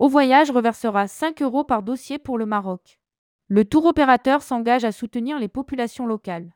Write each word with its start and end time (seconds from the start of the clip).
Au 0.00 0.08
Voyage 0.08 0.50
reversera 0.50 1.06
5 1.08 1.42
euros 1.42 1.62
par 1.62 1.82
dossier 1.82 2.18
pour 2.18 2.38
le 2.38 2.46
Maroc. 2.46 2.98
Le 3.48 3.66
tour 3.66 3.84
opérateur 3.84 4.40
s'engage 4.40 4.86
à 4.86 4.92
soutenir 4.92 5.38
les 5.38 5.48
populations 5.48 6.06
locales. 6.06 6.54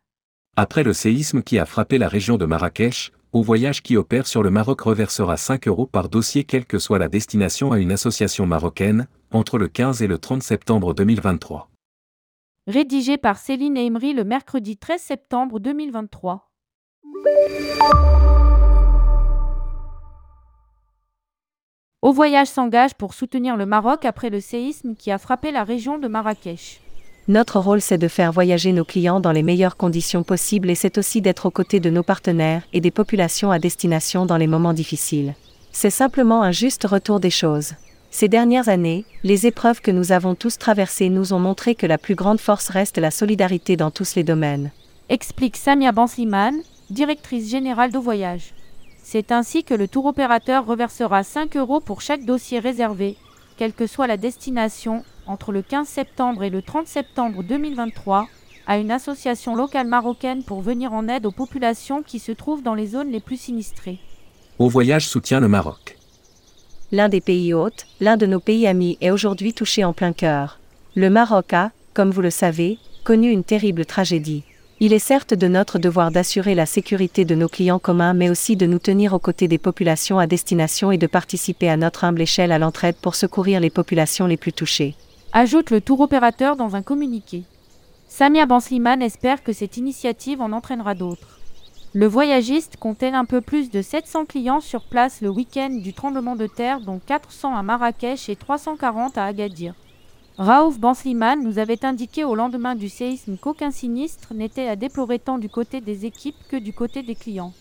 Après 0.57 0.83
le 0.83 0.95
séisme 0.95 1.43
qui 1.43 1.59
a 1.59 1.67
frappé 1.67 1.99
la 1.99 2.09
région 2.09 2.39
de 2.39 2.47
Marrakech, 2.47 3.13
Au 3.33 3.43
Voyage 3.43 3.83
qui 3.83 3.99
opère 3.99 4.27
sur 4.27 4.43
le 4.43 4.49
Maroc 4.49 4.81
reversera 4.81 5.37
5 5.37 5.69
euros 5.69 5.85
par 5.85 6.09
dossier 6.09 6.45
quelle 6.45 6.65
que 6.65 6.79
soit 6.79 6.99
la 6.99 7.09
destination 7.09 7.71
à 7.71 7.79
une 7.81 7.93
association 7.93 8.47
marocaine, 8.47 9.09
entre 9.31 9.59
le 9.59 9.69
15 9.69 10.01
et 10.01 10.07
le 10.07 10.17
30 10.17 10.43
septembre 10.43 10.95
2023. 10.95 11.69
Rédigé 12.67 13.19
par 13.19 13.37
Céline 13.37 13.77
Emery 13.77 14.15
le 14.15 14.25
mercredi 14.25 14.79
13 14.79 15.03
septembre 15.03 15.61
2023. 15.61 16.51
Voyage 22.15 22.47
s'engage 22.47 22.95
pour 22.95 23.13
soutenir 23.13 23.57
le 23.57 23.67
Maroc 23.67 24.05
après 24.05 24.31
le 24.31 24.39
séisme 24.39 24.95
qui 24.95 25.11
a 25.11 25.19
frappé 25.19 25.51
la 25.51 25.65
région 25.65 25.99
de 25.99 26.07
Marrakech. 26.07 26.81
Notre 27.27 27.59
rôle, 27.59 27.81
c'est 27.81 27.99
de 27.99 28.07
faire 28.07 28.31
voyager 28.31 28.71
nos 28.71 28.85
clients 28.85 29.19
dans 29.19 29.33
les 29.33 29.43
meilleures 29.43 29.77
conditions 29.77 30.23
possibles 30.23 30.71
et 30.71 30.77
c'est 30.77 30.97
aussi 30.97 31.21
d'être 31.21 31.47
aux 31.47 31.51
côtés 31.51 31.81
de 31.81 31.91
nos 31.91 32.05
partenaires 32.05 32.63
et 32.73 32.81
des 32.81 32.93
populations 32.93 33.51
à 33.51 33.59
destination 33.59 34.27
dans 34.27 34.37
les 34.37 34.47
moments 34.47 34.75
difficiles. 34.75 35.35
C'est 35.73 35.91
simplement 35.91 36.45
un 36.45 36.53
juste 36.53 36.85
retour 36.85 37.19
des 37.19 37.31
choses. 37.31 37.73
Ces 38.13 38.29
dernières 38.29 38.69
années, 38.69 39.05
les 39.25 39.49
épreuves 39.49 39.81
que 39.81 39.91
nous 39.91 40.13
avons 40.13 40.37
tous 40.37 40.57
traversées 40.57 41.09
nous 41.09 41.33
ont 41.33 41.41
montré 41.41 41.75
que 41.75 41.87
la 41.87 41.99
plus 41.99 42.15
grande 42.15 42.39
force 42.39 42.69
reste 42.69 42.99
la 42.99 43.11
solidarité 43.11 43.77
dans 43.77 43.91
tous 43.91 44.15
les 44.15 44.23
domaines. 44.23 44.71
Explique 45.09 45.57
Samia 45.57 45.91
Bansliman, 45.91 46.55
directrice 46.91 47.51
générale 47.51 47.91
d'Au 47.91 48.03
Voyage. 48.03 48.55
C'est 49.07 49.33
ainsi 49.33 49.65
que 49.65 49.75
le 49.75 49.87
tour 49.87 50.07
opérateur 50.07 50.65
reversera 50.65 51.23
5 51.23 51.59
euros 51.59 51.81
pour 51.81 52.01
chaque 52.01 52.25
dossier 52.25 52.59
réservé, 52.59 53.17
quelle 53.59 53.75
que 53.75 53.87
soit 53.87 54.07
la 54.07 54.17
destination, 54.17 55.05
entre 55.27 55.53
le 55.53 55.61
15 55.61 55.87
septembre 55.87 56.43
et 56.43 56.49
le 56.49 56.63
30 56.63 56.87
septembre 56.87 57.43
2023, 57.45 58.27
à 58.67 58.79
une 58.79 58.91
association 58.91 59.55
locale 59.57 59.87
marocaine 59.87 60.43
pour 60.43 60.63
venir 60.63 60.95
en 60.95 61.07
aide 61.07 61.27
aux 61.27 61.33
populations 61.33 62.03
qui 62.03 62.19
se 62.19 62.33
trouvent 62.33 62.63
dans 62.63 62.75
les 62.75 62.87
zones 62.87 63.11
les 63.11 63.21
plus 63.21 63.37
sinistrées. 63.37 63.99
Au 64.59 64.71
Voyage 64.71 65.07
soutient 65.07 65.39
le 65.39 65.49
Maroc. 65.49 65.99
L'un 66.91 67.11
des 67.11 67.21
pays 67.21 67.53
hôtes, 67.53 67.87
l'un 68.01 68.17
de 68.17 68.25
nos 68.25 68.41
pays 68.41 68.67
amis 68.67 68.97
est 69.03 69.11
aujourd'hui 69.11 69.53
touché 69.53 69.85
en 69.85 69.93
plein 69.93 70.15
cœur. 70.15 70.61
Le 70.95 71.11
Maroc 71.11 71.53
a, 71.53 71.73
comme 71.93 72.11
vous 72.11 72.23
le 72.23 72.31
savez, 72.31 72.79
connu 73.05 73.31
une 73.31 73.45
terrible 73.45 73.85
tragédie. 73.85 74.45
Il 74.87 74.93
est 74.93 74.99
certes 74.99 75.33
de 75.33 75.49
notre 75.49 75.79
devoir 75.79 76.11
d'assurer 76.11 76.55
la 76.55 76.67
sécurité 76.67 77.25
de 77.25 77.35
nos 77.35 77.49
clients 77.49 77.79
communs 77.79 78.13
mais 78.13 78.29
aussi 78.29 78.55
de 78.55 78.67
nous 78.67 78.79
tenir 78.79 79.15
aux 79.15 79.19
côtés 79.19 79.49
des 79.49 79.57
populations 79.57 80.19
à 80.19 80.27
destination 80.27 80.93
et 80.93 80.99
de 80.99 81.07
participer 81.07 81.71
à 81.71 81.79
notre 81.79 82.05
humble 82.05 82.21
échelle 82.21 82.53
à 82.53 82.59
l'entraide 82.59 82.97
pour 82.97 83.15
secourir 83.15 83.61
les 83.61 83.71
populations 83.71 84.27
les 84.27 84.37
plus 84.37 84.53
touchées. 84.53 84.95
Ajoute 85.33 85.71
le 85.71 85.81
tour 85.81 86.01
opérateur 86.01 86.57
dans 86.57 86.77
un 86.77 86.83
communiqué. 86.83 87.45
Samia 88.09 88.45
Bansliman 88.45 89.01
espère 89.01 89.43
que 89.43 89.55
cette 89.55 89.79
initiative 89.79 90.43
en 90.43 90.53
entraînera 90.53 90.95
d'autres. 90.95 91.41
Le 91.95 92.07
voyagiste 92.07 92.77
comptait 92.77 93.09
un 93.09 93.25
peu 93.25 93.41
plus 93.41 93.71
de 93.71 93.81
700 93.81 94.27
clients 94.27 94.61
sur 94.61 94.85
place 94.85 95.23
le 95.23 95.31
week-end 95.31 95.71
du 95.71 95.95
tremblement 95.95 96.37
de 96.37 96.47
terre, 96.47 96.81
dont 96.81 97.01
400 97.07 97.57
à 97.57 97.63
Marrakech 97.63 98.29
et 98.29 98.37
340 98.37 99.17
à 99.17 99.25
Agadir. 99.25 99.73
Raouf 100.37 100.81
Bansliman 100.81 101.45
nous 101.45 101.61
avait 101.61 101.85
indiqué 101.85 102.25
au 102.25 102.35
lendemain 102.35 102.75
du 102.75 102.89
séisme 102.89 103.37
qu'aucun 103.37 103.71
sinistre 103.71 104.35
n'était 104.35 104.67
à 104.67 104.75
déplorer 104.75 105.21
tant 105.21 105.39
du 105.39 105.49
côté 105.49 105.81
des 105.81 106.07
équipes 106.07 106.35
que 106.49 106.57
du 106.57 106.73
côté 106.73 107.05
des 107.05 107.15
clients. 107.15 107.53